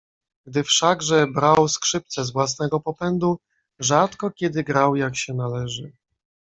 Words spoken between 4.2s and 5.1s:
kiedy grał